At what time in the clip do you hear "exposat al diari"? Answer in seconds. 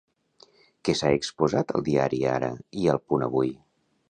1.19-2.23